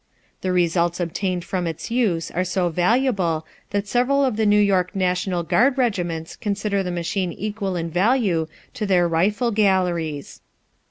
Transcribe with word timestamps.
The 0.41 0.51
results 0.51 0.99
obtained 0.99 1.45
from 1.45 1.67
its 1.67 1.91
use 1.91 2.31
are 2.31 2.43
so 2.43 2.69
valuable 2.69 3.45
that 3.69 3.87
several 3.87 4.25
of 4.25 4.35
the 4.35 4.47
New 4.47 4.59
York 4.59 4.95
National 4.95 5.43
Guard 5.43 5.77
regiments 5.77 6.35
consider 6.35 6.81
the 6.81 6.89
machine 6.89 7.31
equal 7.31 7.75
in 7.75 7.91
value 7.91 8.47
to 8.73 8.87
their 8.87 9.07
rifle 9.07 9.51
galleries. 9.51 10.41